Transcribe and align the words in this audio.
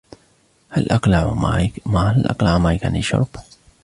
هل 0.69 0.91
أقلع 0.91 1.33
مايك 2.57 2.85
عن 2.85 2.95
الشرب؟ 2.95 3.27